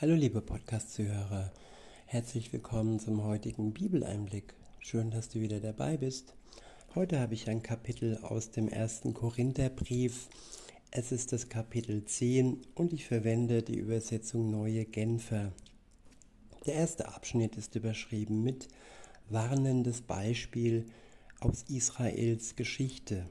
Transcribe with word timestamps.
Hallo 0.00 0.14
liebe 0.14 0.40
Podcast-Zuhörer, 0.40 1.50
herzlich 2.06 2.52
willkommen 2.52 3.00
zum 3.00 3.24
heutigen 3.24 3.72
Bibeleinblick. 3.72 4.54
Schön, 4.78 5.10
dass 5.10 5.28
du 5.28 5.40
wieder 5.40 5.58
dabei 5.58 5.96
bist. 5.96 6.34
Heute 6.94 7.18
habe 7.18 7.34
ich 7.34 7.50
ein 7.50 7.64
Kapitel 7.64 8.16
aus 8.18 8.52
dem 8.52 8.68
ersten 8.68 9.12
Korintherbrief. 9.12 10.28
Es 10.92 11.10
ist 11.10 11.32
das 11.32 11.48
Kapitel 11.48 12.04
10 12.04 12.64
und 12.76 12.92
ich 12.92 13.06
verwende 13.06 13.64
die 13.64 13.76
Übersetzung 13.76 14.52
Neue 14.52 14.84
Genfer. 14.84 15.52
Der 16.64 16.74
erste 16.74 17.08
Abschnitt 17.08 17.56
ist 17.56 17.74
überschrieben 17.74 18.44
mit 18.44 18.68
Warnendes 19.30 20.02
Beispiel 20.02 20.86
aus 21.40 21.64
Israels 21.68 22.54
Geschichte. 22.54 23.26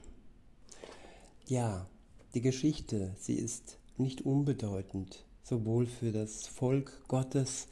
Ja, 1.46 1.88
die 2.34 2.42
Geschichte, 2.42 3.14
sie 3.18 3.36
ist 3.36 3.78
nicht 3.96 4.20
unbedeutend 4.20 5.24
sowohl 5.48 5.86
für 5.86 6.12
das 6.12 6.46
Volk 6.46 7.08
Gottes 7.08 7.68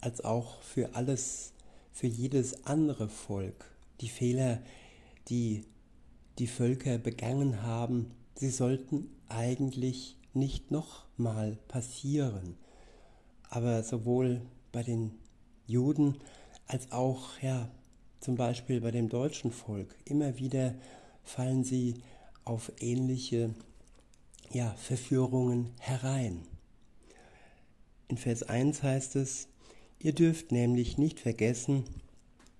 als 0.00 0.24
auch 0.24 0.60
für 0.62 0.94
alles, 0.94 1.52
für 1.92 2.08
jedes 2.08 2.66
andere 2.66 3.08
Volk. 3.08 3.70
Die 4.00 4.08
Fehler, 4.08 4.60
die 5.28 5.64
die 6.38 6.48
Völker 6.48 6.98
begangen 6.98 7.62
haben, 7.62 8.10
sie 8.34 8.50
sollten 8.50 9.08
eigentlich 9.28 10.16
nicht 10.34 10.70
nochmal 10.70 11.58
passieren. 11.68 12.56
Aber 13.48 13.82
sowohl 13.84 14.42
bei 14.72 14.82
den 14.82 15.12
Juden 15.66 16.16
als 16.66 16.90
auch 16.90 17.38
ja, 17.40 17.68
zum 18.18 18.34
Beispiel 18.36 18.80
bei 18.80 18.90
dem 18.90 19.08
deutschen 19.08 19.52
Volk 19.52 19.94
immer 20.06 20.38
wieder 20.38 20.74
fallen 21.22 21.62
sie 21.62 22.02
auf 22.44 22.72
ähnliche 22.80 23.54
ja, 24.50 24.74
Verführungen 24.74 25.70
herein. 25.78 26.51
In 28.12 28.18
Vers 28.18 28.42
1 28.42 28.82
heißt 28.82 29.16
es, 29.16 29.48
ihr 29.98 30.12
dürft 30.12 30.52
nämlich 30.52 30.98
nicht 30.98 31.18
vergessen, 31.18 31.84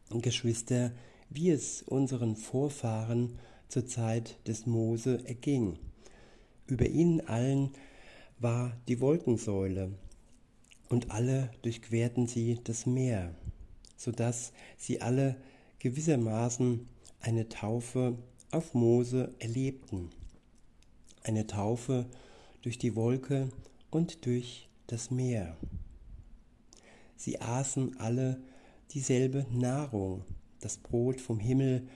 Geschwister, 0.09 0.93
wie 1.29 1.51
es 1.51 1.83
unseren 1.83 2.37
Vorfahren 2.37 3.39
zur 3.69 3.87
Zeit 3.87 4.39
des 4.47 4.65
Mose 4.65 5.23
erging. 5.27 5.79
Über 6.67 6.87
ihnen 6.87 7.21
allen 7.29 7.73
war 8.39 8.75
die 8.89 9.03
Wolkensäule, 9.03 9.93
und 10.89 11.11
alle 11.11 11.51
durchquerten 11.61 12.27
sie 12.27 12.59
das 12.65 12.87
Meer, 12.87 13.35
so 13.99 14.11
dass 14.11 14.55
sie 14.79 15.03
alle 15.03 15.37
gewissermaßen 15.81 16.89
eine 17.21 17.51
Taufe 17.51 18.17
auf 18.53 18.73
Mose 18.73 19.35
erlebten, 19.39 20.09
eine 21.23 21.47
Taufe 21.47 22.07
durch 22.63 22.79
die 22.79 22.97
Wolke 22.97 23.51
und 23.91 24.25
durch 24.25 24.71
das 24.93 25.11
Meer. 25.11 25.57
Sie 27.17 27.41
aßen 27.41 27.99
alle 27.99 28.43
dieselbe 28.91 29.47
Nahrung, 29.51 30.23
das 30.61 30.77
Brot 30.77 31.19
vom 31.19 31.41
Himmel, 31.41 31.89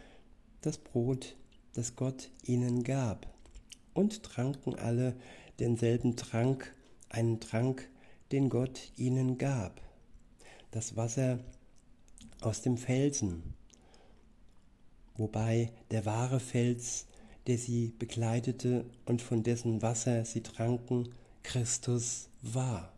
das 0.62 0.78
Brot, 0.78 1.36
das 1.74 1.94
Gott 1.94 2.30
ihnen 2.42 2.84
gab, 2.84 3.26
und 3.92 4.22
tranken 4.22 4.76
alle 4.76 5.14
denselben 5.58 6.16
Trank, 6.16 6.74
einen 7.10 7.38
Trank, 7.38 7.86
den 8.32 8.48
Gott 8.48 8.92
ihnen 8.96 9.36
gab, 9.36 9.82
das 10.70 10.96
Wasser 10.96 11.38
aus 12.40 12.62
dem 12.62 12.78
Felsen, 12.78 13.42
wobei 15.18 15.70
der 15.90 16.06
wahre 16.06 16.40
Fels, 16.40 17.06
der 17.46 17.58
sie 17.58 17.92
begleitete 17.98 18.86
und 19.04 19.20
von 19.20 19.42
dessen 19.42 19.82
Wasser 19.82 20.24
sie 20.24 20.42
tranken, 20.42 21.10
Christus 21.42 22.30
war. 22.54 22.92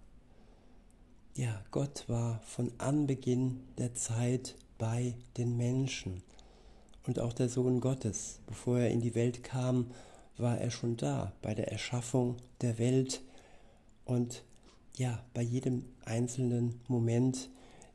Ja, 1.34 1.62
Gott 1.70 2.04
war 2.08 2.40
von 2.40 2.72
Anbeginn 2.78 3.60
der 3.78 3.94
Zeit 3.94 4.56
bei 4.78 5.14
den 5.36 5.56
Menschen. 5.56 6.22
Und 7.06 7.20
auch 7.20 7.32
der 7.32 7.48
Sohn 7.48 7.80
Gottes, 7.80 8.40
bevor 8.46 8.80
er 8.80 8.90
in 8.90 9.00
die 9.00 9.14
Welt 9.14 9.42
kam, 9.42 9.90
war 10.36 10.58
er 10.58 10.70
schon 10.70 10.96
da 10.96 11.32
bei 11.42 11.54
der 11.54 11.70
Erschaffung 11.72 12.36
der 12.60 12.78
Welt 12.78 13.22
und 14.04 14.44
ja, 14.96 15.22
bei 15.32 15.42
jedem 15.42 15.84
einzelnen 16.04 16.80
Moment 16.88 17.50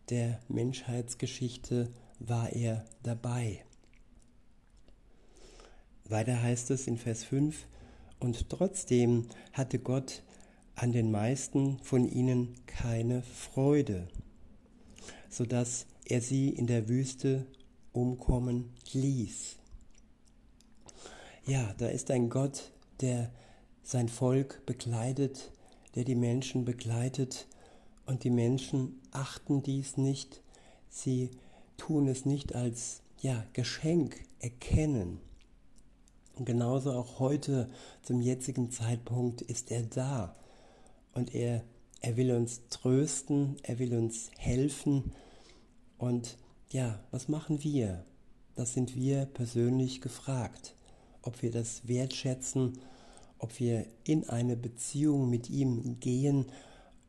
der 0.10 0.40
Menschheitsgeschichte 0.48 1.90
war 2.20 2.52
er 2.54 2.86
dabei. 3.04 3.66
Weiter 6.06 6.42
heißt 6.42 6.72
es 6.72 6.88
in 6.88 6.98
Vers 6.98 7.24
5, 7.24 7.68
und 8.20 8.50
trotzdem 8.50 9.28
hatte 9.52 9.80
Gott 9.80 10.24
an 10.76 10.92
den 10.92 11.12
meisten 11.12 11.80
von 11.80 12.06
ihnen 12.06 12.56
keine 12.66 13.22
Freude, 13.22 14.08
so 15.30 15.46
dass 15.46 15.86
er 16.06 16.22
sie 16.22 16.50
in 16.50 16.68
der 16.68 16.90
Wüste 16.90 17.46
umkommen 17.92 18.74
ließ. 18.92 19.58
Ja, 21.46 21.74
da 21.78 21.88
ist 21.88 22.10
ein 22.12 22.30
Gott, 22.30 22.72
der 23.02 23.32
sein 23.84 24.10
Volk 24.10 24.66
begleitet, 24.66 25.52
der 25.96 26.06
die 26.06 26.16
Menschen 26.16 26.66
begleitet 26.66 27.48
und 28.06 28.24
die 28.24 28.30
Menschen 28.30 29.02
achten 29.12 29.62
dies 29.62 29.98
nicht, 29.98 30.42
sie 30.90 31.30
tun 31.78 32.08
es 32.08 32.26
nicht 32.26 32.56
als 32.56 33.02
ja, 33.22 33.46
Geschenk 33.54 34.24
erkennen. 34.40 35.20
Und 36.36 36.46
genauso 36.46 36.94
auch 36.94 37.20
heute 37.20 37.70
zum 38.02 38.22
jetzigen 38.22 38.72
Zeitpunkt 38.72 39.42
ist 39.42 39.70
er 39.72 39.84
da 39.84 40.36
und 41.14 41.34
er, 41.34 41.64
er 42.02 42.18
will 42.18 42.32
uns 42.32 42.62
trösten, 42.70 43.58
er 43.64 43.80
will 43.80 43.96
uns 43.96 44.32
helfen. 44.38 45.12
Und 45.98 46.38
ja, 46.70 47.00
was 47.12 47.28
machen 47.28 47.64
wir? 47.64 48.04
Das 48.56 48.74
sind 48.74 48.96
wir 48.96 49.26
persönlich 49.26 50.02
gefragt, 50.02 50.76
ob 51.22 51.42
wir 51.42 51.52
das 51.52 51.88
wertschätzen, 51.88 52.80
ob 53.40 53.60
wir 53.60 53.86
in 54.04 54.30
eine 54.30 54.56
Beziehung 54.56 55.30
mit 55.30 55.50
ihm 55.50 56.00
gehen 56.00 56.46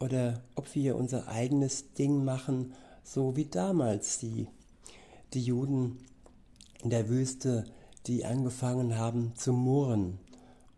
oder 0.01 0.43
ob 0.55 0.75
wir 0.75 0.97
unser 0.97 1.29
eigenes 1.29 1.93
Ding 1.93 2.25
machen, 2.25 2.73
so 3.03 3.37
wie 3.37 3.45
damals 3.45 4.19
die, 4.19 4.47
die 5.33 5.43
Juden 5.43 5.99
in 6.83 6.91
der 6.91 7.09
Wüste, 7.09 7.65
die 8.07 8.25
angefangen 8.25 8.99
haben 8.99 9.33
zu 9.35 9.53
murren 9.53 10.19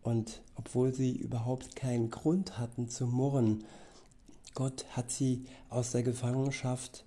und 0.01 0.41
obwohl 0.57 0.93
sie 0.93 1.15
überhaupt 1.15 1.75
keinen 1.75 2.09
Grund 2.09 2.57
hatten 2.57 2.89
zu 2.89 3.05
murren, 3.05 3.63
Gott 4.53 4.85
hat 4.91 5.11
sie 5.11 5.45
aus 5.69 5.91
der 5.91 6.03
Gefangenschaft 6.03 7.05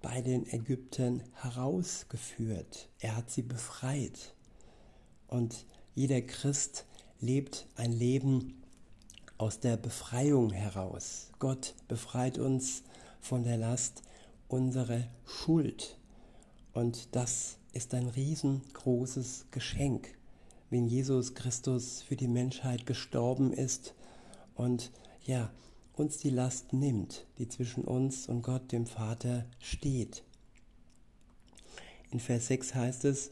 bei 0.00 0.22
den 0.22 0.46
Ägyptern 0.50 1.22
herausgeführt. 1.34 2.88
Er 2.98 3.16
hat 3.16 3.30
sie 3.30 3.42
befreit. 3.42 4.34
Und 5.28 5.66
jeder 5.94 6.22
Christ 6.22 6.86
lebt 7.20 7.66
ein 7.76 7.92
Leben 7.92 8.62
aus 9.36 9.60
der 9.60 9.76
Befreiung 9.76 10.50
heraus. 10.50 11.30
Gott 11.38 11.74
befreit 11.88 12.38
uns 12.38 12.82
von 13.20 13.44
der 13.44 13.58
Last 13.58 14.02
unserer 14.48 15.04
Schuld. 15.26 15.98
Und 16.72 17.14
das 17.14 17.58
ist 17.72 17.92
ein 17.94 18.08
riesengroßes 18.08 19.46
Geschenk 19.50 20.08
wenn 20.72 20.86
Jesus 20.86 21.34
Christus 21.34 22.00
für 22.00 22.16
die 22.16 22.28
Menschheit 22.28 22.86
gestorben 22.86 23.52
ist 23.52 23.94
und 24.54 24.90
ja, 25.22 25.50
uns 25.92 26.16
die 26.16 26.30
Last 26.30 26.72
nimmt, 26.72 27.26
die 27.36 27.46
zwischen 27.46 27.84
uns 27.84 28.26
und 28.26 28.40
Gott, 28.40 28.72
dem 28.72 28.86
Vater, 28.86 29.44
steht. 29.58 30.24
In 32.10 32.20
Vers 32.20 32.46
6 32.46 32.74
heißt 32.74 33.04
es, 33.04 33.28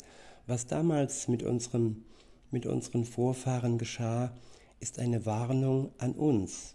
was 0.47 0.67
damals 0.67 1.29
mit 1.29 1.43
unseren, 1.43 2.05
mit 2.51 2.67
unseren 2.67 3.07
Vorfahren 3.07 3.79
geschah, 3.79 4.37
ist 4.79 4.99
eine 4.99 5.25
Warnung 5.25 5.93
an 5.97 6.13
uns. 6.13 6.75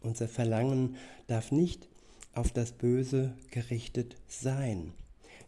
Unser 0.00 0.28
Verlangen 0.28 0.94
darf 1.26 1.50
nicht 1.50 1.88
auf 2.34 2.52
das 2.52 2.70
Böse 2.70 3.34
gerichtet 3.50 4.14
sein, 4.28 4.92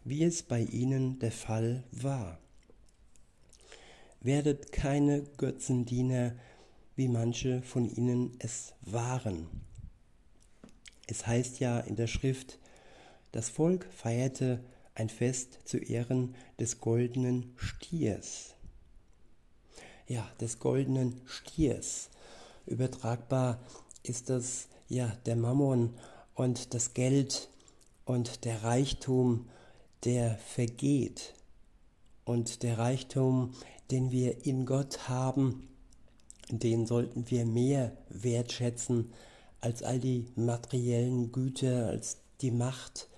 wie 0.03 0.25
es 0.25 0.43
bei 0.43 0.61
ihnen 0.61 1.19
der 1.19 1.31
Fall 1.31 1.85
war 1.93 2.40
werdet 4.21 4.71
keine 4.71 5.23
Götzendiener, 5.37 6.35
wie 6.95 7.07
manche 7.07 7.61
von 7.63 7.89
ihnen 7.89 8.35
es 8.39 8.73
waren. 8.81 9.47
Es 11.07 11.27
heißt 11.27 11.59
ja 11.59 11.79
in 11.79 11.95
der 11.95 12.07
Schrift, 12.07 12.59
das 13.31 13.49
Volk 13.49 13.87
feierte 13.91 14.63
ein 14.93 15.09
Fest 15.09 15.59
zu 15.65 15.77
Ehren 15.77 16.35
des 16.59 16.79
goldenen 16.79 17.53
Stiers. 17.57 18.55
Ja, 20.07 20.29
des 20.39 20.59
goldenen 20.59 21.21
Stiers. 21.25 22.09
Übertragbar 22.65 23.59
ist 24.03 24.29
das 24.29 24.67
ja 24.87 25.07
der 25.25 25.35
Mammon 25.35 25.93
und 26.35 26.73
das 26.73 26.93
Geld 26.93 27.49
und 28.05 28.45
der 28.45 28.63
Reichtum, 28.63 29.49
der 30.03 30.37
vergeht. 30.37 31.33
Und 32.25 32.63
der 32.63 32.77
Reichtum, 32.77 33.53
den 33.91 34.11
wir 34.11 34.45
in 34.45 34.65
Gott 34.65 35.09
haben, 35.09 35.67
den 36.49 36.85
sollten 36.85 37.29
wir 37.29 37.45
mehr 37.45 37.95
wertschätzen 38.09 39.13
als 39.59 39.83
all 39.83 39.99
die 39.99 40.25
materiellen 40.35 41.31
Güter, 41.31 41.87
als 41.87 42.17
die 42.41 42.51
Macht, 42.51 43.09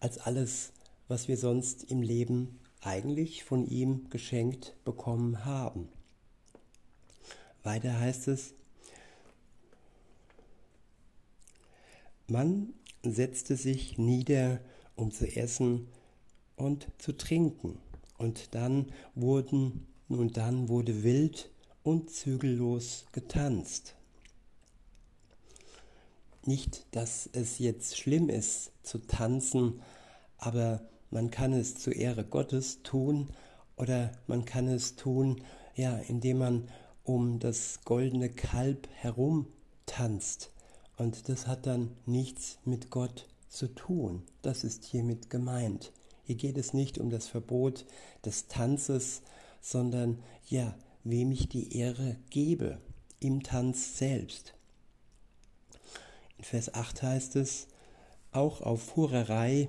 als 0.00 0.18
alles, 0.18 0.72
was 1.08 1.28
wir 1.28 1.36
sonst 1.36 1.84
im 1.90 2.02
Leben 2.02 2.60
eigentlich 2.80 3.44
von 3.44 3.66
ihm 3.66 4.08
geschenkt 4.10 4.74
bekommen 4.84 5.44
haben. 5.44 5.88
Weiter 7.62 7.98
heißt 7.98 8.28
es, 8.28 8.54
man 12.28 12.74
setzte 13.02 13.56
sich 13.56 13.98
nieder, 13.98 14.60
um 14.94 15.10
zu 15.10 15.26
essen 15.36 15.88
und 16.56 16.88
zu 16.98 17.16
trinken, 17.16 17.78
und 18.18 18.54
dann 18.54 18.92
wurden 19.14 19.86
und 20.08 20.36
dann 20.36 20.68
wurde 20.68 21.02
wild 21.02 21.50
und 21.82 22.10
zügellos 22.10 23.06
getanzt. 23.12 23.94
Nicht, 26.44 26.86
dass 26.92 27.28
es 27.32 27.58
jetzt 27.58 27.96
schlimm 27.96 28.28
ist 28.28 28.70
zu 28.82 28.98
tanzen, 28.98 29.82
aber 30.38 30.80
man 31.10 31.30
kann 31.30 31.52
es 31.52 31.74
zur 31.74 31.96
Ehre 31.96 32.24
Gottes 32.24 32.82
tun 32.82 33.28
oder 33.76 34.12
man 34.26 34.44
kann 34.44 34.68
es 34.68 34.96
tun, 34.96 35.42
ja, 35.74 35.96
indem 35.96 36.38
man 36.38 36.68
um 37.04 37.38
das 37.38 37.80
goldene 37.84 38.30
Kalb 38.30 38.88
herum 38.92 39.46
tanzt. 39.86 40.50
Und 40.96 41.28
das 41.28 41.46
hat 41.46 41.66
dann 41.66 41.90
nichts 42.06 42.58
mit 42.64 42.90
Gott 42.90 43.26
zu 43.48 43.68
tun. 43.68 44.22
Das 44.42 44.64
ist 44.64 44.84
hiermit 44.84 45.30
gemeint. 45.30 45.92
Hier 46.26 46.34
geht 46.34 46.58
es 46.58 46.74
nicht 46.74 46.98
um 46.98 47.08
das 47.08 47.28
Verbot 47.28 47.86
des 48.24 48.48
Tanzes, 48.48 49.22
sondern 49.60 50.18
ja, 50.48 50.74
wem 51.04 51.30
ich 51.30 51.48
die 51.48 51.78
Ehre 51.78 52.16
gebe 52.30 52.80
im 53.20 53.44
Tanz 53.44 53.96
selbst. 53.96 54.54
In 56.36 56.42
Vers 56.42 56.74
8 56.74 57.04
heißt 57.04 57.36
es, 57.36 57.68
auch 58.32 58.60
auf 58.60 58.96
Hurerei 58.96 59.68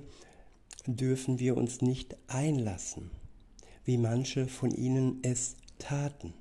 dürfen 0.84 1.38
wir 1.38 1.56
uns 1.56 1.80
nicht 1.80 2.16
einlassen, 2.26 3.12
wie 3.84 3.96
manche 3.96 4.48
von 4.48 4.72
ihnen 4.72 5.20
es 5.22 5.54
taten. 5.78 6.34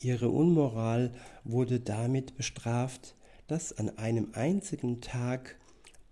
Ihre 0.00 0.30
Unmoral 0.30 1.12
wurde 1.44 1.80
damit 1.80 2.34
bestraft, 2.38 3.14
dass 3.46 3.76
an 3.76 3.98
einem 3.98 4.30
einzigen 4.32 5.02
Tag 5.02 5.58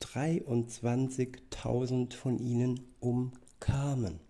23.000 0.02 2.14
von 2.14 2.38
ihnen 2.38 2.80
umkamen. 3.00 4.20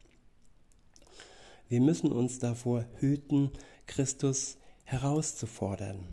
Wir 1.69 1.81
müssen 1.81 2.13
uns 2.13 2.39
davor 2.39 2.85
hüten, 3.01 3.51
Christus 3.87 4.57
herauszufordern, 4.85 6.07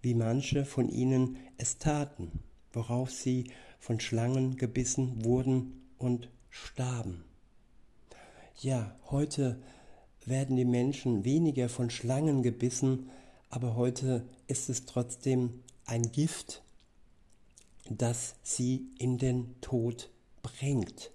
wie 0.00 0.14
manche 0.14 0.64
von 0.64 0.88
ihnen 0.88 1.36
es 1.58 1.78
taten, 1.78 2.30
worauf 2.72 3.10
sie 3.10 3.50
von 3.78 4.00
Schlangen 4.00 4.56
gebissen 4.56 5.24
wurden 5.24 5.82
und 5.98 6.30
starben. 6.48 7.24
Ja, 8.60 8.96
heute 9.10 9.60
werden 10.24 10.56
die 10.56 10.64
Menschen 10.64 11.24
weniger 11.24 11.68
von 11.68 11.90
Schlangen 11.90 12.42
gebissen, 12.42 13.10
aber 13.50 13.76
heute 13.76 14.26
ist 14.46 14.70
es 14.70 14.86
trotzdem 14.86 15.62
ein 15.84 16.10
Gift, 16.10 16.63
das 17.90 18.34
sie 18.42 18.88
in 18.98 19.18
den 19.18 19.60
Tod 19.60 20.10
bringt. 20.42 21.10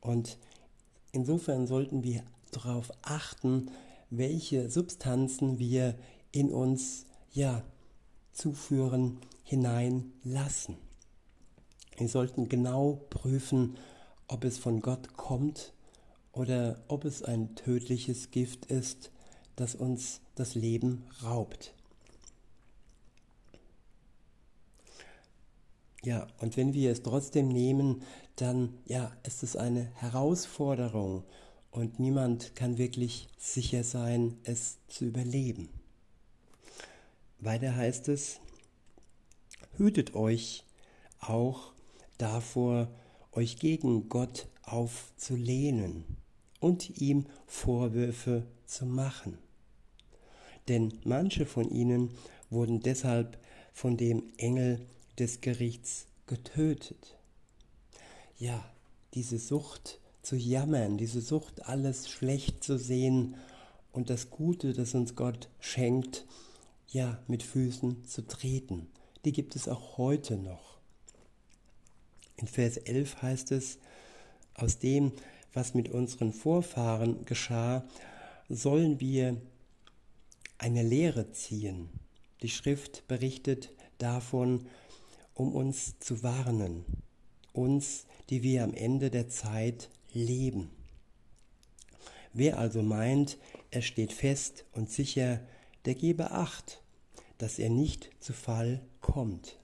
Und 0.00 0.38
insofern 1.12 1.66
sollten 1.66 2.02
wir 2.02 2.22
darauf 2.50 2.90
achten, 3.02 3.70
welche 4.10 4.70
Substanzen 4.70 5.58
wir 5.58 5.96
in 6.30 6.52
uns 6.52 7.06
ja 7.32 7.62
zuführen 8.32 9.18
hineinlassen. 9.44 10.76
Wir 11.96 12.08
sollten 12.08 12.48
genau 12.48 13.00
prüfen, 13.10 13.76
ob 14.26 14.44
es 14.44 14.58
von 14.58 14.80
Gott 14.80 15.16
kommt 15.16 15.72
oder 16.32 16.82
ob 16.88 17.04
es 17.04 17.22
ein 17.22 17.54
tödliches 17.54 18.30
Gift 18.30 18.66
ist, 18.66 19.10
das 19.56 19.74
uns 19.74 20.20
das 20.34 20.54
Leben 20.54 21.04
raubt. 21.22 21.74
Ja, 26.04 26.26
und 26.38 26.58
wenn 26.58 26.74
wir 26.74 26.92
es 26.92 27.02
trotzdem 27.02 27.48
nehmen, 27.48 28.02
dann 28.36 28.74
ja, 28.84 29.10
ist 29.22 29.42
es 29.42 29.56
eine 29.56 29.90
Herausforderung 29.94 31.24
und 31.70 31.98
niemand 31.98 32.54
kann 32.54 32.76
wirklich 32.76 33.26
sicher 33.38 33.84
sein, 33.84 34.36
es 34.44 34.76
zu 34.88 35.06
überleben. 35.06 35.70
Weiter 37.40 37.74
heißt 37.74 38.08
es, 38.08 38.38
hütet 39.78 40.14
euch 40.14 40.64
auch 41.20 41.72
davor, 42.18 42.88
euch 43.32 43.58
gegen 43.58 44.10
Gott 44.10 44.46
aufzulehnen 44.62 46.04
und 46.60 47.00
ihm 47.00 47.24
Vorwürfe 47.46 48.46
zu 48.66 48.84
machen. 48.84 49.38
Denn 50.68 50.98
manche 51.04 51.46
von 51.46 51.70
ihnen 51.70 52.10
wurden 52.50 52.80
deshalb 52.80 53.38
von 53.72 53.96
dem 53.96 54.22
Engel 54.36 54.86
des 55.18 55.40
Gerichts 55.40 56.06
getötet. 56.26 57.16
Ja, 58.38 58.64
diese 59.14 59.38
Sucht 59.38 60.00
zu 60.22 60.36
jammern, 60.36 60.96
diese 60.96 61.20
Sucht, 61.20 61.66
alles 61.66 62.08
schlecht 62.08 62.64
zu 62.64 62.78
sehen 62.78 63.36
und 63.92 64.10
das 64.10 64.30
Gute, 64.30 64.72
das 64.72 64.94
uns 64.94 65.14
Gott 65.14 65.48
schenkt, 65.60 66.26
ja, 66.88 67.18
mit 67.28 67.42
Füßen 67.42 68.04
zu 68.06 68.26
treten, 68.26 68.88
die 69.24 69.32
gibt 69.32 69.56
es 69.56 69.68
auch 69.68 69.98
heute 69.98 70.36
noch. 70.36 70.78
In 72.36 72.46
Vers 72.46 72.76
11 72.76 73.22
heißt 73.22 73.52
es, 73.52 73.78
aus 74.54 74.78
dem, 74.78 75.12
was 75.52 75.74
mit 75.74 75.88
unseren 75.88 76.32
Vorfahren 76.32 77.24
geschah, 77.24 77.84
sollen 78.48 79.00
wir 79.00 79.40
eine 80.58 80.82
Lehre 80.82 81.32
ziehen. 81.32 81.88
Die 82.42 82.48
Schrift 82.48 83.06
berichtet 83.08 83.70
davon, 83.98 84.66
um 85.34 85.54
uns 85.54 85.98
zu 85.98 86.22
warnen, 86.22 86.84
uns, 87.52 88.06
die 88.30 88.42
wir 88.42 88.64
am 88.64 88.74
Ende 88.74 89.10
der 89.10 89.28
Zeit 89.28 89.90
leben. 90.12 90.70
Wer 92.32 92.58
also 92.58 92.82
meint, 92.82 93.38
er 93.70 93.82
steht 93.82 94.12
fest 94.12 94.64
und 94.72 94.90
sicher, 94.90 95.40
der 95.84 95.94
gebe 95.94 96.30
acht, 96.30 96.82
dass 97.38 97.58
er 97.58 97.70
nicht 97.70 98.10
zu 98.20 98.32
Fall 98.32 98.80
kommt. 99.00 99.58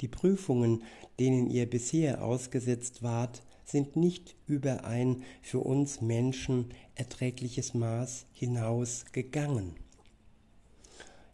Die 0.00 0.08
Prüfungen, 0.08 0.82
denen 1.18 1.50
ihr 1.50 1.68
bisher 1.68 2.22
ausgesetzt 2.22 3.02
wart, 3.02 3.42
sind 3.64 3.96
nicht 3.96 4.36
über 4.46 4.84
ein 4.84 5.24
für 5.42 5.60
uns 5.60 6.00
Menschen 6.00 6.72
erträgliches 6.94 7.74
Maß 7.74 8.26
hinausgegangen. 8.32 9.74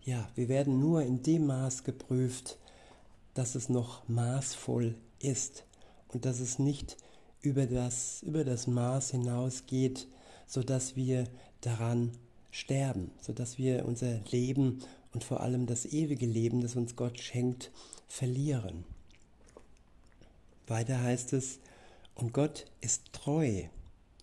Ja, 0.05 0.29
wir 0.35 0.49
werden 0.49 0.81
nur 0.81 1.03
in 1.03 1.23
dem 1.23 1.47
Maß 1.47 1.85
geprüft, 1.85 2.59
dass 3.35 3.55
es 3.55 3.69
noch 3.69 4.09
maßvoll 4.09 4.95
ist 5.21 5.65
und 6.09 6.25
dass 6.25 6.41
es 6.41 6.59
nicht 6.59 6.97
über 7.41 7.67
das, 7.67 8.23
über 8.23 8.45
das 8.45 8.67
Maß 8.67 9.11
hinausgeht, 9.11 10.09
sodass 10.47 10.97
wir 10.97 11.25
daran 11.61 12.12
sterben, 12.51 13.11
sodass 13.21 13.59
wir 13.59 13.85
unser 13.87 14.21
Leben 14.31 14.81
und 15.12 15.25
vor 15.25 15.41
allem 15.41 15.67
das 15.67 15.87
ewige 15.87 16.27
Leben, 16.27 16.61
das 16.61 16.77
uns 16.77 16.97
Gott 16.97 17.21
schenkt, 17.21 17.71
verlieren. 18.09 18.85
Weiter 20.67 21.01
heißt 21.03 21.33
es, 21.33 21.59
und 22.15 22.33
Gott 22.33 22.67
ist 22.81 23.12
treu. 23.12 23.65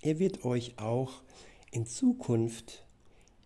Er 0.02 0.20
wird 0.20 0.46
euch 0.46 0.78
auch 0.78 1.22
in 1.72 1.86
Zukunft 1.86 2.86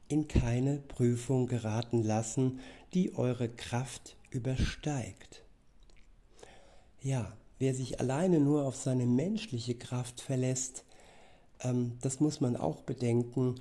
in 0.08 0.28
keine 0.28 0.78
Prüfung 0.78 1.48
geraten 1.48 2.04
lassen, 2.04 2.60
die 2.94 3.16
eure 3.16 3.50
Kraft 3.50 4.16
übersteigt. 4.30 5.43
Ja, 7.04 7.36
wer 7.60 7.76
sich 7.76 8.00
alleine 8.00 8.40
nur 8.40 8.66
auf 8.66 8.78
seine 8.78 9.06
menschliche 9.06 9.76
Kraft 9.76 10.22
verlässt, 10.22 10.86
ähm, 11.60 11.98
das 12.02 12.22
muss 12.22 12.40
man 12.40 12.56
auch 12.56 12.82
bedenken, 12.82 13.56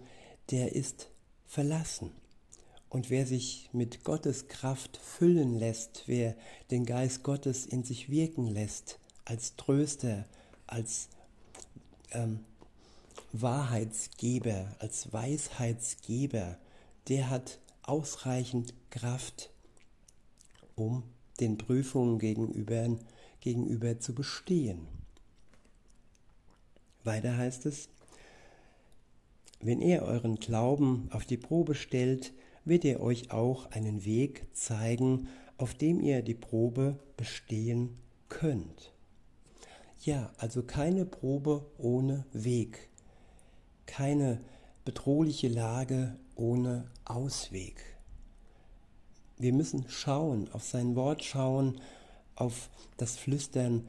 der 0.53 0.77
ist 0.77 1.09
verlassen. 1.45 2.13
Und 2.89 3.11
wer 3.11 3.27
sich 3.27 3.69
mit 3.73 4.05
Gottes 4.05 4.47
Kraft 4.47 4.97
füllen 4.97 5.59
lässt, 5.59 6.05
wer 6.07 6.37
den 6.71 6.87
Geist 6.87 7.25
Gottes 7.25 7.67
in 7.67 7.83
sich 7.83 8.11
wirken 8.11 8.47
lässt, 8.47 9.01
als 9.25 9.57
Tröster, 9.57 10.25
als 10.69 11.09
ähm, 12.13 12.45
Wahrheitsgeber, 13.33 14.77
als 14.79 15.13
Weisheitsgeber, 15.13 16.59
der 17.09 17.29
hat 17.29 17.59
ausreichend 17.83 18.73
Kraft, 18.91 19.51
um 20.77 21.03
den 21.41 21.59
Prüfungen 21.59 22.21
gegenüber, 22.21 22.97
gegenüber 23.43 23.99
zu 24.01 24.15
bestehen. 24.15 24.89
Weiter 27.05 27.37
heißt 27.37 27.67
es, 27.67 27.91
wenn 29.61 29.81
er 29.81 30.03
euren 30.03 30.37
Glauben 30.37 31.09
auf 31.13 31.27
die 31.27 31.37
Probe 31.37 31.75
stellt, 31.75 32.33
wird 32.65 32.85
er 32.85 33.01
euch 33.01 33.31
auch 33.31 33.71
einen 33.73 34.05
Weg 34.05 34.47
zeigen, 34.55 35.29
auf 35.59 35.75
dem 35.75 36.01
ihr 36.01 36.23
die 36.23 36.35
Probe 36.35 36.99
bestehen 37.17 37.99
könnt. 38.29 38.93
Ja, 40.05 40.33
also 40.39 40.63
keine 40.63 41.05
Probe 41.05 41.65
ohne 41.79 42.25
Weg, 42.33 42.89
keine 43.87 44.41
bedrohliche 44.85 45.49
Lage 45.49 46.17
ohne 46.35 46.91
Ausweg. 47.05 47.77
Wir 49.39 49.53
müssen 49.53 49.89
schauen, 49.89 50.49
auf 50.53 50.65
sein 50.65 50.97
Wort 50.97 51.23
schauen, 51.23 51.81
auf 52.35 52.71
das 52.97 53.17
Flüstern 53.17 53.89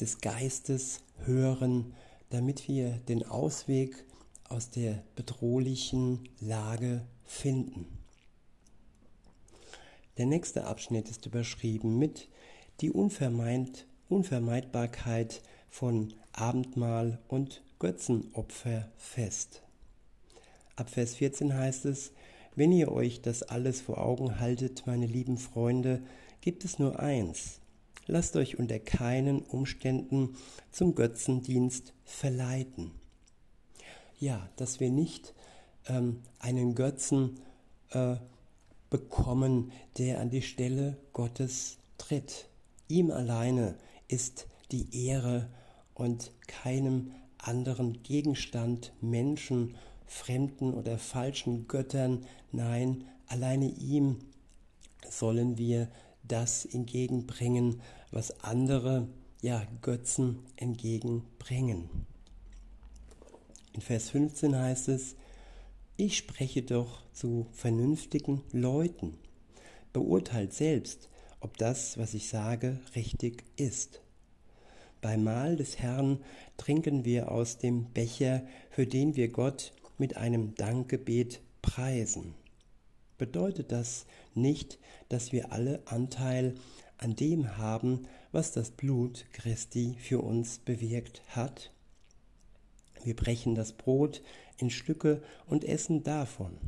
des 0.00 0.20
Geistes 0.20 1.00
hören, 1.24 1.94
damit 2.30 2.68
wir 2.68 2.92
den 3.08 3.24
Ausweg 3.24 4.04
aus 4.48 4.70
der 4.70 5.02
bedrohlichen 5.16 6.28
Lage 6.40 7.02
finden. 7.24 7.86
Der 10.16 10.26
nächste 10.26 10.64
Abschnitt 10.64 11.08
ist 11.08 11.26
überschrieben 11.26 11.98
mit 11.98 12.28
die 12.80 12.90
Unvermeid 12.90 13.86
Unvermeidbarkeit 14.08 15.42
von 15.68 16.14
Abendmahl 16.32 17.18
und 17.28 17.62
Götzenopferfest. 17.78 19.62
Ab 20.76 20.88
Vers 20.90 21.16
14 21.16 21.54
heißt 21.54 21.84
es, 21.84 22.12
wenn 22.56 22.72
ihr 22.72 22.90
euch 22.90 23.20
das 23.20 23.42
alles 23.42 23.80
vor 23.80 23.98
Augen 23.98 24.40
haltet, 24.40 24.86
meine 24.86 25.06
lieben 25.06 25.36
Freunde, 25.36 26.02
gibt 26.40 26.64
es 26.64 26.78
nur 26.78 26.98
eins. 26.98 27.60
Lasst 28.10 28.36
euch 28.36 28.58
unter 28.58 28.78
keinen 28.78 29.42
Umständen 29.42 30.34
zum 30.72 30.94
Götzendienst 30.94 31.92
verleiten. 32.04 32.90
Ja, 34.18 34.48
dass 34.56 34.80
wir 34.80 34.90
nicht 34.90 35.34
ähm, 35.88 36.22
einen 36.38 36.74
Götzen 36.74 37.38
äh, 37.90 38.16
bekommen, 38.88 39.72
der 39.98 40.20
an 40.20 40.30
die 40.30 40.40
Stelle 40.40 40.96
Gottes 41.12 41.76
tritt. 41.98 42.48
Ihm 42.88 43.10
alleine 43.10 43.74
ist 44.08 44.46
die 44.72 45.06
Ehre 45.06 45.50
und 45.92 46.32
keinem 46.46 47.12
anderen 47.36 48.02
Gegenstand, 48.02 48.94
Menschen, 49.02 49.76
fremden 50.06 50.72
oder 50.72 50.96
falschen 50.96 51.68
Göttern. 51.68 52.24
Nein, 52.52 53.04
alleine 53.26 53.68
ihm 53.68 54.16
sollen 55.10 55.58
wir 55.58 55.88
das 56.24 56.64
entgegenbringen, 56.64 57.82
was 58.10 58.42
andere 58.42 59.08
ja 59.42 59.66
Götzen 59.82 60.40
entgegenbringen. 60.56 61.88
In 63.72 63.80
Vers 63.80 64.10
15 64.10 64.56
heißt 64.56 64.88
es, 64.88 65.14
ich 65.96 66.16
spreche 66.16 66.62
doch 66.62 67.02
zu 67.12 67.46
vernünftigen 67.52 68.42
Leuten. 68.52 69.18
Beurteilt 69.92 70.52
selbst, 70.52 71.08
ob 71.40 71.56
das, 71.58 71.98
was 71.98 72.14
ich 72.14 72.28
sage, 72.28 72.80
richtig 72.94 73.44
ist. 73.56 74.00
Beim 75.00 75.24
Mahl 75.24 75.56
des 75.56 75.78
Herrn 75.78 76.18
trinken 76.56 77.04
wir 77.04 77.30
aus 77.30 77.58
dem 77.58 77.92
Becher, 77.92 78.42
für 78.70 78.86
den 78.86 79.14
wir 79.16 79.28
Gott 79.28 79.72
mit 79.96 80.16
einem 80.16 80.54
Dankgebet 80.54 81.40
preisen. 81.62 82.34
Bedeutet 83.16 83.72
das 83.72 84.06
nicht, 84.34 84.78
dass 85.08 85.32
wir 85.32 85.52
alle 85.52 85.82
Anteil 85.86 86.54
an 86.98 87.16
dem 87.16 87.56
haben, 87.56 88.06
was 88.32 88.52
das 88.52 88.70
Blut 88.70 89.26
Christi 89.32 89.96
für 89.98 90.20
uns 90.20 90.58
bewirkt 90.58 91.22
hat? 91.28 91.72
Wir 93.04 93.16
brechen 93.16 93.54
das 93.54 93.72
Brot 93.72 94.22
in 94.58 94.70
Stücke 94.70 95.22
und 95.46 95.64
essen 95.64 96.02
davon. 96.02 96.58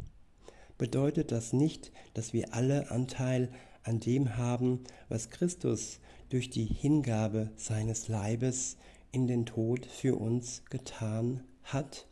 Bedeutet 0.78 1.32
das 1.32 1.52
nicht, 1.52 1.92
dass 2.14 2.32
wir 2.32 2.54
alle 2.54 2.90
Anteil 2.90 3.50
an 3.82 4.00
dem 4.00 4.36
haben, 4.36 4.84
was 5.08 5.30
Christus 5.30 6.00
durch 6.28 6.48
die 6.48 6.64
Hingabe 6.64 7.50
seines 7.56 8.08
Leibes 8.08 8.76
in 9.12 9.26
den 9.26 9.44
Tod 9.44 9.84
für 9.84 10.16
uns 10.16 10.64
getan 10.70 11.44
hat? 11.64 12.06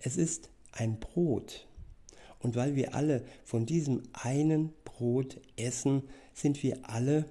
Es 0.00 0.16
ist 0.16 0.50
ein 0.72 0.98
Brot. 0.98 1.66
Und 2.40 2.56
weil 2.56 2.74
wir 2.74 2.94
alle 2.94 3.24
von 3.44 3.66
diesem 3.66 4.02
einen 4.12 4.72
Brot 4.84 5.40
essen, 5.56 6.02
sind 6.34 6.62
wir 6.62 6.88
alle, 6.88 7.26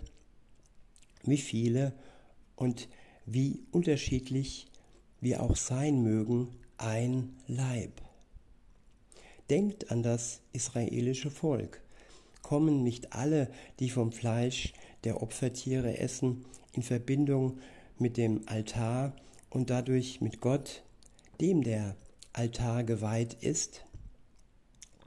wie 1.23 1.37
viele 1.37 1.93
und 2.55 2.87
wie 3.25 3.63
unterschiedlich 3.71 4.67
wir 5.19 5.41
auch 5.41 5.55
sein 5.55 6.01
mögen, 6.01 6.49
ein 6.77 7.35
Leib. 7.47 8.01
Denkt 9.49 9.91
an 9.91 10.01
das 10.01 10.41
israelische 10.53 11.29
Volk. 11.29 11.81
Kommen 12.41 12.83
nicht 12.83 13.13
alle, 13.13 13.49
die 13.79 13.89
vom 13.89 14.11
Fleisch 14.11 14.73
der 15.03 15.21
Opfertiere 15.21 15.97
essen, 15.97 16.45
in 16.73 16.83
Verbindung 16.83 17.59
mit 17.97 18.17
dem 18.17 18.47
Altar 18.47 19.15
und 19.49 19.69
dadurch 19.69 20.21
mit 20.21 20.41
Gott, 20.41 20.83
dem 21.39 21.63
der 21.63 21.95
Altar 22.33 22.83
geweiht 22.83 23.35
ist? 23.41 23.85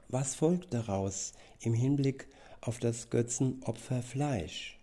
Was 0.07 0.35
folgt 0.35 0.73
daraus 0.73 1.33
im 1.59 1.73
Hinblick 1.73 2.27
auf 2.65 2.79
das 2.79 3.09
Götzenopfer 3.09 4.01
Fleisch? 4.01 4.79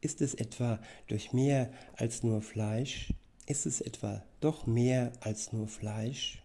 Ist 0.00 0.20
es 0.20 0.34
etwa 0.34 0.80
durch 1.08 1.32
mehr 1.32 1.72
als 1.94 2.22
nur 2.22 2.42
Fleisch? 2.42 3.12
Ist 3.46 3.66
es 3.66 3.80
etwa 3.80 4.22
doch 4.40 4.66
mehr 4.66 5.12
als 5.20 5.52
nur 5.52 5.66
Fleisch? 5.66 6.42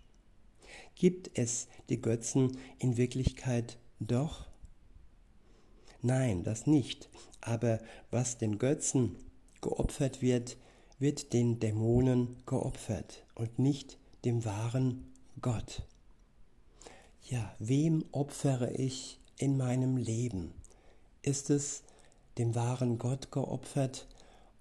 Gibt 0.96 1.38
es 1.38 1.68
die 1.90 2.02
Götzen 2.02 2.58
in 2.80 2.96
Wirklichkeit 2.96 3.78
doch? 4.00 4.48
Nein, 6.02 6.44
das 6.44 6.68
nicht. 6.68 7.10
Aber 7.42 7.80
was 8.10 8.38
den 8.38 8.58
Götzen 8.58 9.18
geopfert 9.62 10.22
wird, 10.22 10.58
wird 11.00 11.34
den 11.34 11.60
Dämonen 11.60 12.38
geopfert 12.46 13.26
und 13.36 13.60
nicht 13.60 13.98
dem 14.24 14.46
wahren 14.46 15.12
Gott. 15.42 15.84
Ja, 17.24 17.56
wem 17.60 18.06
opfere 18.12 18.72
ich 18.74 19.20
in 19.38 19.58
meinem 19.58 19.98
Leben? 19.98 20.54
Ist 21.22 21.50
es 21.50 21.84
dem 22.38 22.56
wahren 22.56 22.98
Gott 22.98 23.32
geopfert 23.32 24.08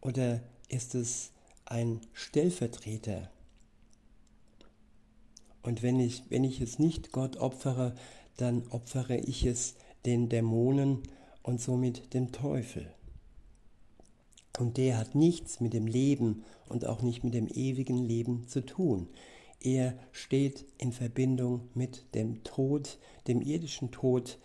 oder 0.00 0.40
ist 0.68 0.94
es 0.94 1.32
ein 1.64 2.00
Stellvertreter? 2.12 3.30
Und 5.62 5.82
wenn 5.82 6.00
ich, 6.00 6.24
wenn 6.28 6.44
ich 6.44 6.60
es 6.60 6.78
nicht 6.78 7.12
Gott 7.12 7.36
opfere, 7.36 7.94
dann 8.36 8.66
opfere 8.68 9.16
ich 9.16 9.44
es 9.44 9.74
den 10.06 10.28
Dämonen 10.28 11.02
und 11.42 11.60
somit 11.60 12.14
dem 12.14 12.32
Teufel. 12.32 12.92
Und 14.58 14.76
der 14.76 14.98
hat 14.98 15.14
nichts 15.14 15.60
mit 15.60 15.72
dem 15.72 15.86
Leben 15.86 16.44
und 16.68 16.86
auch 16.86 17.02
nicht 17.02 17.24
mit 17.24 17.34
dem 17.34 17.48
ewigen 17.48 17.98
Leben 17.98 18.48
zu 18.48 18.64
tun. 18.64 19.08
Er 19.60 19.98
steht 20.12 20.64
in 20.78 20.92
Verbindung 20.92 21.68
mit 21.74 22.14
dem 22.14 22.42
Tod, 22.44 22.98
dem 23.26 23.42
irdischen 23.42 23.90
Tod 23.90 24.38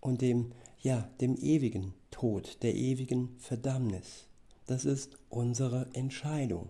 und 0.00 0.22
dem, 0.22 0.52
ja, 0.84 1.08
dem 1.18 1.34
ewigen 1.36 1.94
Tod, 2.10 2.62
der 2.62 2.74
ewigen 2.74 3.34
Verdammnis. 3.38 4.26
Das 4.66 4.84
ist 4.84 5.16
unsere 5.30 5.88
Entscheidung. 5.94 6.68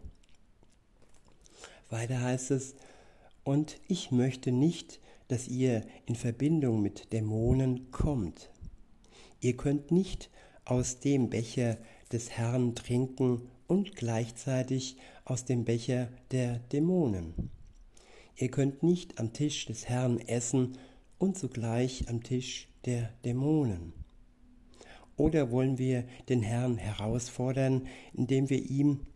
Weiter 1.90 2.20
heißt 2.20 2.52
es, 2.52 2.76
und 3.42 3.80
ich 3.88 4.12
möchte 4.12 4.52
nicht, 4.52 5.00
dass 5.26 5.48
ihr 5.48 5.84
in 6.06 6.14
Verbindung 6.14 6.80
mit 6.80 7.12
Dämonen 7.12 7.90
kommt. 7.90 8.50
Ihr 9.40 9.56
könnt 9.56 9.90
nicht 9.90 10.30
aus 10.64 11.00
dem 11.00 11.28
Becher 11.28 11.76
des 12.12 12.30
Herrn 12.30 12.76
trinken 12.76 13.48
und 13.66 13.96
gleichzeitig 13.96 14.96
aus 15.24 15.44
dem 15.44 15.64
Becher 15.64 16.08
der 16.30 16.60
Dämonen. 16.60 17.50
Ihr 18.36 18.50
könnt 18.52 18.84
nicht 18.84 19.18
am 19.18 19.32
Tisch 19.32 19.66
des 19.66 19.88
Herrn 19.88 20.20
essen 20.20 20.78
und 21.18 21.36
zugleich 21.36 22.08
am 22.08 22.22
Tisch 22.22 22.68
der 22.84 23.12
Dämonen. 23.24 24.03
Oder 25.16 25.50
wollen 25.50 25.78
wir 25.78 26.04
den 26.28 26.42
Herrn 26.42 26.76
herausfordern, 26.76 27.86
indem 28.12 28.50
wir 28.50 28.62
ihm 28.62 29.06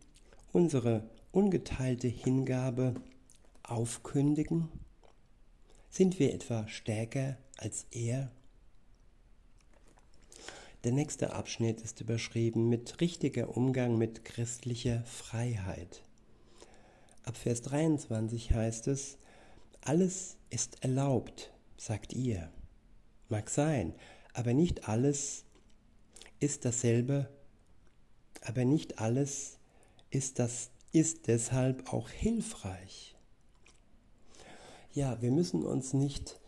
unsere 0.51 1.09
ungeteilte 1.31 2.07
Hingabe 2.07 2.95
aufkündigen? 3.63 4.69
Sind 5.89 6.19
wir 6.19 6.33
etwa 6.33 6.67
stärker 6.67 7.37
als 7.57 7.85
er? 7.91 8.31
Der 10.85 10.93
nächste 10.93 11.33
Abschnitt 11.33 11.81
ist 11.81 11.99
überschrieben 11.99 12.69
mit 12.69 13.01
richtiger 13.01 13.57
Umgang 13.57 13.97
mit 13.97 14.23
christlicher 14.23 15.03
Freiheit. 15.03 16.03
Ab 17.23 17.35
Vers 17.35 17.61
23 17.63 18.53
heißt 18.53 18.87
es, 18.87 19.17
alles 19.81 20.37
ist 20.49 20.81
erlaubt, 20.83 21.51
sagt 21.75 22.13
ihr. 22.13 22.49
Mag 23.27 23.49
sein, 23.49 23.93
aber 24.33 24.53
nicht 24.53 24.87
alles 24.87 25.43
ist 26.39 26.65
dasselbe, 26.65 27.29
aber 28.41 28.65
nicht 28.65 28.99
alles 28.99 29.57
ist 30.09 30.39
das 30.39 30.69
ist 30.91 31.27
deshalb 31.27 31.93
auch 31.93 32.09
hilfreich. 32.09 33.15
Ja, 34.91 35.21
wir 35.21 35.31
müssen 35.31 35.63
uns 35.63 35.93
nicht 35.93 36.39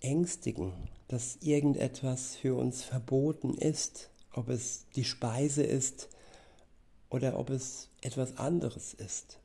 ängstigen, 0.00 0.72
dass 1.08 1.38
irgendetwas 1.40 2.36
für 2.36 2.54
uns 2.54 2.82
verboten 2.82 3.54
ist, 3.54 4.10
ob 4.32 4.48
es 4.50 4.86
die 4.96 5.04
Speise 5.04 5.62
ist 5.62 6.08
oder 7.08 7.38
ob 7.38 7.50
es 7.50 7.88
etwas 8.02 8.36
anderes 8.36 8.92
ist. 8.92 9.38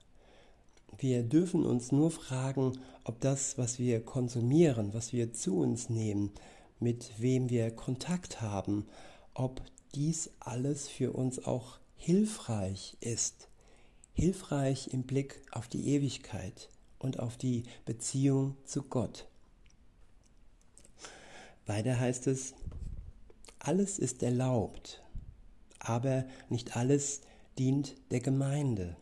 Wir 0.98 1.24
dürfen 1.24 1.65
uns 1.65 1.91
nur 1.91 2.12
fragen, 2.12 2.74
ob 3.05 3.22
das, 3.22 3.58
was 3.58 3.79
wir 3.79 4.03
konsumieren, 4.03 4.93
was 4.93 5.13
wir 5.13 5.31
zu 5.31 5.58
uns 5.60 5.89
nehmen, 5.89 6.31
mit 6.79 7.13
wem 7.20 7.50
wir 7.50 7.72
Kontakt 7.72 8.41
haben, 8.41 8.86
ob 9.34 9.62
dies 9.96 10.32
alles 10.40 10.88
für 10.88 11.14
uns 11.14 11.44
auch 11.46 11.80
hilfreich 11.96 12.98
ist. 13.00 13.48
Hilfreich 14.14 14.90
im 14.94 15.04
Blick 15.04 15.42
auf 15.52 15.68
die 15.68 15.90
Ewigkeit 15.90 16.70
und 17.00 17.20
auf 17.20 17.38
die 17.38 17.64
Beziehung 17.86 18.56
zu 18.66 18.84
Gott. 18.84 19.28
Weiter 21.66 22.00
heißt 22.00 22.28
es, 22.28 22.54
alles 23.60 24.00
ist 24.00 24.24
erlaubt, 24.24 25.04
aber 25.80 26.26
nicht 26.50 26.76
alles 26.76 27.22
dient 27.58 27.96
der 28.10 28.20
Gemeinde. 28.20 28.98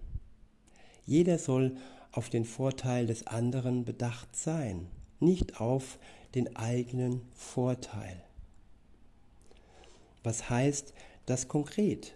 Jeder 1.06 1.40
soll 1.40 1.78
auf 2.12 2.30
den 2.30 2.46
Vorteil 2.46 3.08
des 3.08 3.28
anderen 3.28 3.86
bedacht 3.86 4.36
sein, 4.36 4.88
nicht 5.20 5.60
auf 5.60 6.00
den 6.36 6.56
eigenen 6.56 7.22
Vorteil. 7.36 8.22
Was 10.24 10.50
heißt 10.50 10.94
das 11.26 11.48
konkret? 11.48 12.14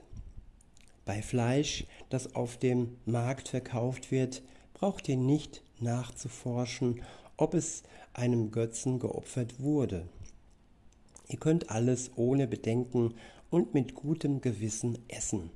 Bei 1.05 1.21
Fleisch, 1.21 1.85
das 2.09 2.35
auf 2.35 2.57
dem 2.57 2.97
Markt 3.05 3.49
verkauft 3.49 4.11
wird, 4.11 4.41
braucht 4.73 5.07
ihr 5.09 5.17
nicht 5.17 5.63
nachzuforschen, 5.79 7.01
ob 7.37 7.53
es 7.53 7.83
einem 8.13 8.51
Götzen 8.51 8.99
geopfert 8.99 9.59
wurde. 9.59 10.07
Ihr 11.27 11.39
könnt 11.39 11.69
alles 11.69 12.11
ohne 12.15 12.47
Bedenken 12.47 13.15
und 13.49 13.73
mit 13.73 13.95
gutem 13.95 14.41
Gewissen 14.41 14.97
essen, 15.07 15.49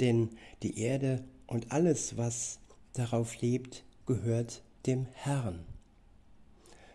denn 0.00 0.30
die 0.62 0.78
Erde 0.80 1.24
und 1.46 1.72
alles, 1.72 2.16
was 2.16 2.60
darauf 2.92 3.40
lebt, 3.40 3.84
gehört 4.04 4.62
dem 4.86 5.06
Herrn. 5.12 5.64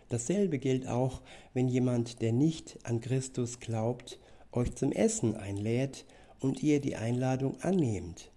Dasselbe 0.08 0.58
gilt 0.58 0.86
auch, 0.86 1.22
wenn 1.54 1.68
jemand, 1.68 2.20
der 2.20 2.32
nicht 2.32 2.78
an 2.84 3.00
Christus 3.00 3.60
glaubt, 3.60 4.18
euch 4.52 4.74
zum 4.74 4.92
Essen 4.92 5.36
einlädt 5.36 6.04
und 6.40 6.62
ihr 6.62 6.80
die 6.80 6.96
Einladung 6.96 7.60
annehmt. 7.60 8.30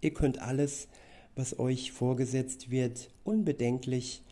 Ihr 0.00 0.14
könnt 0.14 0.38
alles, 0.38 0.88
was 1.34 1.58
euch 1.58 1.92
vorgesetzt 1.92 2.70
wird, 2.70 3.10
unbedenklich 3.24 4.22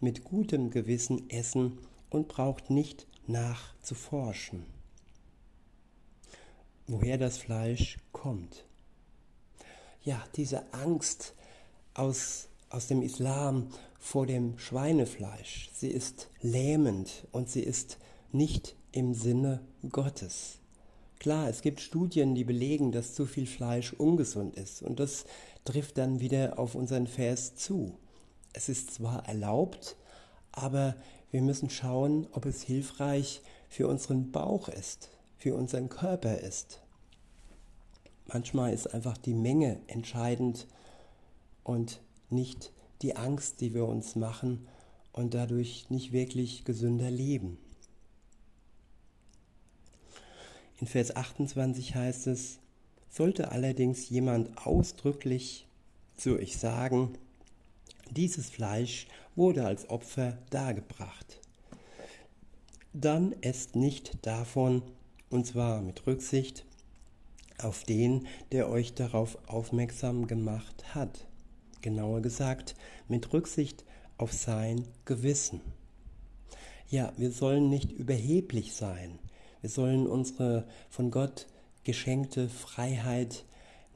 mit 0.00 0.24
gutem 0.24 0.70
Gewissen 0.70 1.28
essen 1.30 1.78
und 2.10 2.28
braucht 2.28 2.70
nicht 2.70 3.06
nachzuforschen, 3.26 4.64
woher 6.86 7.18
das 7.18 7.38
Fleisch 7.38 7.98
kommt. 8.12 8.64
Ja, 10.02 10.22
diese 10.36 10.72
Angst 10.72 11.34
aus, 11.94 12.48
aus 12.70 12.86
dem 12.86 13.02
Islam 13.02 13.68
vor 13.98 14.26
dem 14.26 14.58
Schweinefleisch, 14.58 15.70
sie 15.74 15.88
ist 15.88 16.30
lähmend 16.40 17.26
und 17.32 17.50
sie 17.50 17.62
ist 17.62 17.98
nicht 18.30 18.76
im 18.92 19.14
Sinne 19.14 19.62
Gottes. 19.90 20.60
Klar, 21.18 21.48
es 21.48 21.62
gibt 21.62 21.80
Studien, 21.80 22.34
die 22.34 22.44
belegen, 22.44 22.92
dass 22.92 23.14
zu 23.14 23.26
viel 23.26 23.46
Fleisch 23.46 23.92
ungesund 23.92 24.56
ist 24.56 24.82
und 24.82 25.00
das 25.00 25.24
trifft 25.64 25.98
dann 25.98 26.20
wieder 26.20 26.58
auf 26.58 26.74
unseren 26.74 27.06
Vers 27.06 27.56
zu. 27.56 27.94
Es 28.52 28.68
ist 28.68 28.94
zwar 28.94 29.26
erlaubt, 29.26 29.96
aber 30.52 30.94
wir 31.30 31.42
müssen 31.42 31.70
schauen, 31.70 32.26
ob 32.32 32.46
es 32.46 32.62
hilfreich 32.62 33.42
für 33.68 33.88
unseren 33.88 34.30
Bauch 34.30 34.68
ist, 34.68 35.10
für 35.36 35.54
unseren 35.54 35.88
Körper 35.88 36.38
ist. 36.38 36.82
Manchmal 38.26 38.72
ist 38.72 38.92
einfach 38.92 39.18
die 39.18 39.34
Menge 39.34 39.80
entscheidend 39.86 40.66
und 41.62 42.00
nicht 42.30 42.72
die 43.02 43.16
Angst, 43.16 43.60
die 43.60 43.74
wir 43.74 43.86
uns 43.86 44.16
machen 44.16 44.66
und 45.12 45.34
dadurch 45.34 45.90
nicht 45.90 46.12
wirklich 46.12 46.64
gesünder 46.64 47.10
leben. 47.10 47.58
In 50.80 50.86
Vers 50.86 51.16
28 51.16 51.94
heißt 51.94 52.26
es, 52.26 52.58
sollte 53.08 53.50
allerdings 53.50 54.08
jemand 54.10 54.58
ausdrücklich 54.66 55.66
zu 56.16 56.36
euch 56.38 56.58
sagen, 56.58 57.16
dieses 58.10 58.50
Fleisch 58.50 59.06
wurde 59.34 59.64
als 59.66 59.88
Opfer 59.88 60.38
dargebracht. 60.50 61.40
Dann 62.92 63.34
esst 63.42 63.76
nicht 63.76 64.24
davon, 64.26 64.82
und 65.30 65.46
zwar 65.46 65.82
mit 65.82 66.06
Rücksicht 66.06 66.64
auf 67.58 67.84
den, 67.84 68.26
der 68.52 68.68
euch 68.68 68.94
darauf 68.94 69.38
aufmerksam 69.48 70.26
gemacht 70.26 70.94
hat. 70.94 71.26
Genauer 71.82 72.20
gesagt, 72.20 72.74
mit 73.08 73.32
Rücksicht 73.32 73.84
auf 74.18 74.32
sein 74.32 74.86
Gewissen. 75.04 75.60
Ja, 76.88 77.12
wir 77.16 77.32
sollen 77.32 77.68
nicht 77.68 77.92
überheblich 77.92 78.74
sein. 78.74 79.18
Wir 79.66 79.72
sollen 79.72 80.06
unsere 80.06 80.64
von 80.90 81.10
Gott 81.10 81.48
geschenkte 81.82 82.48
Freiheit 82.48 83.44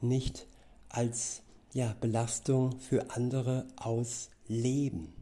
nicht 0.01 0.45
als 0.89 1.43
ja, 1.71 1.95
Belastung 2.01 2.77
für 2.81 3.11
andere 3.11 3.65
ausleben. 3.77 5.13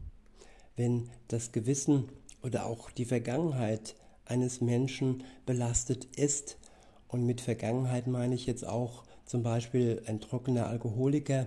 Wenn 0.74 1.08
das 1.28 1.52
Gewissen 1.52 2.08
oder 2.42 2.66
auch 2.66 2.90
die 2.90 3.04
Vergangenheit 3.04 3.94
eines 4.24 4.60
Menschen 4.60 5.22
belastet 5.46 6.06
ist, 6.16 6.58
und 7.06 7.24
mit 7.24 7.40
Vergangenheit 7.40 8.08
meine 8.08 8.34
ich 8.34 8.46
jetzt 8.46 8.66
auch 8.66 9.04
zum 9.26 9.44
Beispiel 9.44 10.02
ein 10.06 10.20
trockener 10.20 10.66
Alkoholiker, 10.66 11.46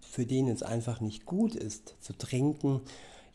für 0.00 0.26
den 0.26 0.48
es 0.48 0.64
einfach 0.64 1.00
nicht 1.00 1.24
gut 1.24 1.54
ist 1.54 1.94
zu 2.00 2.14
trinken, 2.14 2.80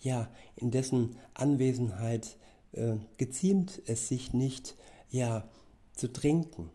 ja, 0.02 0.28
in 0.58 0.72
dessen 0.72 1.16
Anwesenheit 1.36 2.36
äh, 2.74 2.96
geziemt 3.18 3.82
es 3.86 4.08
sich 4.08 4.34
nicht, 4.34 4.76
ja, 5.10 5.50
zu 5.94 6.12
trinken, 6.12 6.70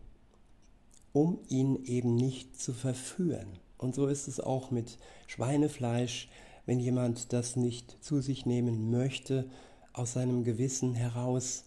um 1.13 1.39
ihn 1.49 1.85
eben 1.85 2.15
nicht 2.15 2.61
zu 2.61 2.73
verführen. 2.73 3.59
Und 3.79 3.95
so 3.95 4.07
ist 4.07 4.29
es 4.29 4.41
auch 4.41 4.71
mit 4.71 4.99
Schweinefleisch, 5.27 6.29
wenn 6.67 6.81
jemand 6.81 7.33
das 7.33 7.57
nicht 7.57 8.03
zu 8.05 8.21
sich 8.21 8.45
nehmen 8.45 8.91
möchte, 8.91 9.49
aus 9.93 10.13
seinem 10.13 10.45
Gewissen 10.45 10.95
heraus 10.95 11.65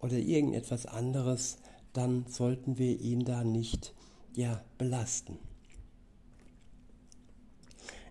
oder 0.00 0.16
irgendetwas 0.18 0.86
anderes, 0.86 1.58
dann 1.92 2.26
sollten 2.28 2.78
wir 2.78 3.00
ihn 3.00 3.24
da 3.24 3.44
nicht 3.44 3.94
ja 4.34 4.62
belasten. 4.78 5.38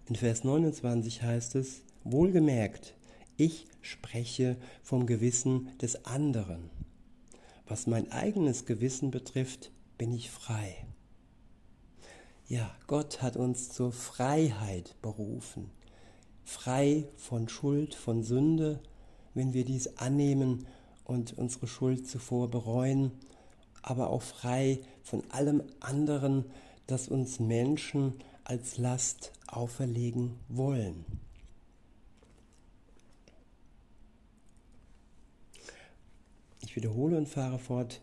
In 0.07 0.15
Vers 0.15 0.43
29 0.43 1.21
heißt 1.21 1.55
es, 1.55 1.81
wohlgemerkt, 2.03 2.95
ich 3.39 3.67
spreche 3.81 4.57
vom 4.83 5.05
Gewissen 5.05 5.69
des 5.79 6.05
anderen. 6.05 6.69
Was 7.65 7.87
mein 7.87 8.11
eigenes 8.11 8.65
Gewissen 8.65 9.11
betrifft, 9.11 9.71
bin 9.97 10.11
ich 10.11 10.29
frei. 10.29 10.75
Ja, 12.47 12.75
Gott 12.87 13.21
hat 13.21 13.37
uns 13.37 13.69
zur 13.69 13.91
Freiheit 13.91 14.95
berufen. 15.01 15.71
Frei 16.43 17.07
von 17.15 17.47
Schuld, 17.47 17.95
von 17.95 18.23
Sünde, 18.23 18.81
wenn 19.33 19.53
wir 19.53 19.63
dies 19.63 19.97
annehmen 19.97 20.65
und 21.05 21.37
unsere 21.37 21.67
Schuld 21.67 22.07
zuvor 22.07 22.49
bereuen, 22.49 23.11
aber 23.81 24.09
auch 24.09 24.23
frei 24.23 24.81
von 25.03 25.23
allem 25.29 25.63
anderen, 25.79 26.43
das 26.87 27.07
uns 27.07 27.39
Menschen 27.39 28.15
als 28.43 28.77
Last 28.77 29.31
auferlegen 29.47 30.39
wollen. 30.49 31.05
Ich 36.69 36.75
wiederhole 36.75 37.17
und 37.17 37.27
fahre 37.27 37.57
fort, 37.57 37.99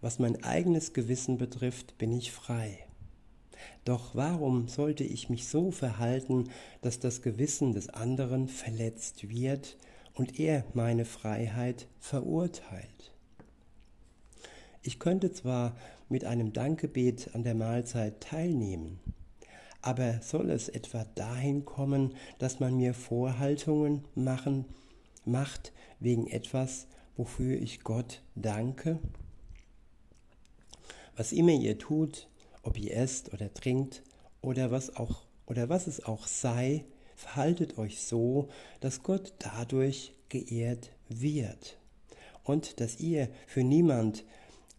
was 0.00 0.18
mein 0.18 0.42
eigenes 0.42 0.92
Gewissen 0.92 1.38
betrifft, 1.38 1.98
bin 1.98 2.10
ich 2.10 2.32
frei. 2.32 2.80
Doch 3.84 4.16
warum 4.16 4.66
sollte 4.66 5.04
ich 5.04 5.30
mich 5.30 5.46
so 5.46 5.70
verhalten, 5.70 6.50
dass 6.82 6.98
das 6.98 7.22
Gewissen 7.22 7.74
des 7.74 7.90
anderen 7.90 8.48
verletzt 8.48 9.28
wird 9.28 9.76
und 10.14 10.40
er 10.40 10.64
meine 10.74 11.04
Freiheit 11.04 11.86
verurteilt? 12.00 13.14
Ich 14.82 14.98
könnte 14.98 15.30
zwar 15.30 15.76
mit 16.08 16.24
einem 16.24 16.52
Dankgebet 16.52 17.36
an 17.36 17.44
der 17.44 17.54
Mahlzeit 17.54 18.20
teilnehmen, 18.20 18.98
aber 19.80 20.20
soll 20.22 20.50
es 20.50 20.68
etwa 20.68 21.04
dahin 21.14 21.64
kommen, 21.64 22.16
dass 22.40 22.58
man 22.58 22.78
mir 22.78 22.94
Vorhaltungen 22.94 24.04
machen, 24.16 24.64
macht 25.24 25.72
wegen 26.00 26.26
etwas, 26.26 26.88
wofür 27.18 27.60
ich 27.60 27.80
Gott 27.80 28.22
danke? 28.34 28.98
Was 31.14 31.32
immer 31.32 31.52
ihr 31.52 31.76
tut, 31.76 32.28
ob 32.62 32.78
ihr 32.78 32.96
esst 32.96 33.34
oder 33.34 33.52
trinkt 33.52 34.02
oder 34.40 34.70
was 34.70 34.96
auch 34.96 35.26
oder 35.46 35.68
was 35.68 35.86
es 35.86 36.04
auch 36.04 36.26
sei, 36.26 36.84
verhaltet 37.16 37.76
euch 37.76 38.00
so, 38.00 38.48
dass 38.80 39.02
Gott 39.02 39.34
dadurch 39.38 40.14
geehrt 40.28 40.92
wird. 41.08 41.78
und 42.48 42.80
dass 42.80 42.98
ihr 42.98 43.28
für 43.46 43.62
niemand 43.62 44.24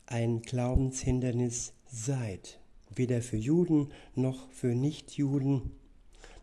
ein 0.07 0.41
Glaubenshindernis 0.41 1.73
seid, 1.85 2.59
weder 2.93 3.21
für 3.21 3.37
Juden 3.37 3.91
noch 4.15 4.49
für 4.51 4.73
Nichtjuden, 4.73 5.71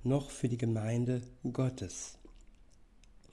noch 0.05 0.31
für 0.31 0.49
die 0.49 0.57
Gemeinde 0.57 1.23
Gottes. 1.53 2.19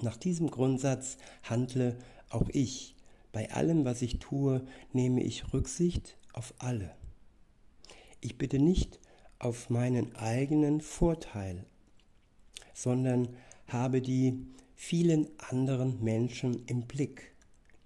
Nach 0.01 0.17
diesem 0.17 0.49
Grundsatz 0.49 1.17
handle 1.43 1.95
auch 2.33 2.49
ich. 2.49 2.95
Bei 3.31 3.51
allem, 3.51 3.85
was 3.85 4.01
ich 4.01 4.19
tue, 4.19 4.65
nehme 4.91 5.23
ich 5.23 5.53
Rücksicht 5.53 6.17
auf 6.33 6.53
alle. 6.59 6.95
Ich 8.21 8.37
bitte 8.37 8.59
nicht 8.59 8.99
auf 9.39 9.69
meinen 9.69 10.15
eigenen 10.15 10.81
Vorteil, 10.81 11.65
sondern 12.73 13.29
habe 13.67 14.01
die 14.01 14.45
vielen 14.75 15.27
anderen 15.37 16.03
Menschen 16.03 16.65
im 16.65 16.83
Blick, 16.83 17.33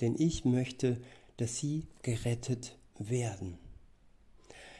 denn 0.01 0.15
ich 0.17 0.45
möchte, 0.45 1.01
dass 1.37 1.57
sie 1.57 1.87
gerettet 2.01 2.77
werden. 2.99 3.57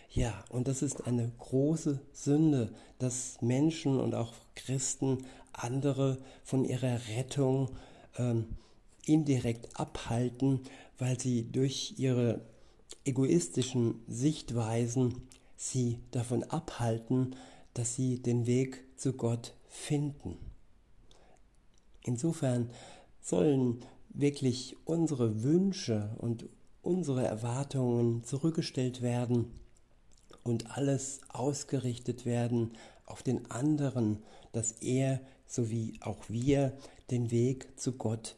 Ja, 0.09 0.43
und 0.49 0.67
das 0.67 0.81
ist 0.81 1.05
eine 1.05 1.31
große 1.37 1.99
Sünde, 2.11 2.73
dass 2.97 3.41
Menschen 3.41 3.99
und 3.99 4.15
auch 4.15 4.33
Christen 4.55 5.25
andere 5.53 6.17
von 6.43 6.65
ihrer 6.65 6.99
Rettung 7.09 7.69
ähm, 8.17 8.45
indirekt 9.07 9.79
abhalten, 9.79 10.61
weil 10.97 11.19
sie 11.19 11.51
durch 11.51 11.95
ihre 11.97 12.41
egoistischen 13.05 14.01
Sichtweisen 14.07 15.27
sie 15.55 15.99
davon 16.11 16.43
abhalten, 16.43 17.35
dass 17.73 17.95
sie 17.95 18.21
den 18.21 18.45
Weg 18.45 18.83
zu 18.97 19.13
Gott 19.13 19.53
finden. 19.67 20.37
Insofern 22.03 22.69
sollen 23.21 23.81
wirklich 24.09 24.75
unsere 24.85 25.43
Wünsche 25.43 26.15
und 26.17 26.47
unsere 26.81 27.25
Erwartungen 27.25 28.23
zurückgestellt 28.23 29.01
werden 29.01 29.51
und 30.43 30.71
alles 30.77 31.19
ausgerichtet 31.27 32.25
werden 32.25 32.71
auf 33.05 33.23
den 33.23 33.51
anderen, 33.51 34.19
dass 34.53 34.71
er 34.71 35.19
sowie 35.45 35.99
auch 36.01 36.29
wir 36.29 36.77
den 37.11 37.31
Weg 37.31 37.67
zu 37.79 37.93
Gott 37.93 38.37